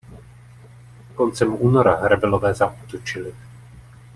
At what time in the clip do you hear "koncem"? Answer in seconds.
1.15-1.57